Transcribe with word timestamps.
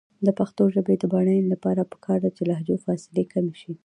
د 0.25 0.27
پښتو 0.39 0.63
ژبې 0.75 0.95
د 0.97 1.03
بډاینې 1.11 1.51
لپاره 1.53 1.89
پکار 1.91 2.17
ده 2.23 2.29
چې 2.35 2.41
لهجو 2.49 2.75
فاصلې 2.85 3.23
کمې 3.33 3.55
شي. 3.61 3.73